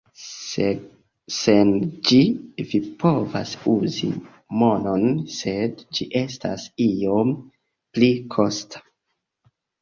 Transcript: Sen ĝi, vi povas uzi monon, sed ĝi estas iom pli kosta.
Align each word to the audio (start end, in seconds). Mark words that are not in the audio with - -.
Sen 1.33 1.73
ĝi, 2.11 2.21
vi 2.71 2.79
povas 3.03 3.51
uzi 3.73 4.09
monon, 4.63 5.05
sed 5.35 5.85
ĝi 5.99 6.09
estas 6.23 6.65
iom 6.87 7.37
pli 7.93 8.11
kosta. 8.39 8.83